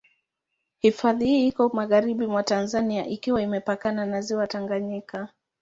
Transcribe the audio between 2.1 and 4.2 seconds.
mwa Tanzania ikiwa inapakana